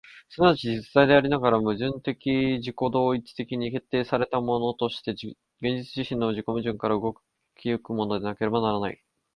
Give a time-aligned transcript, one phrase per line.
[0.29, 7.17] 即ち実在でありながら、矛盾的自己同一的に決定せられたものとして、現実自身の自己矛盾から動
[7.55, 8.99] き行くものでなければならない。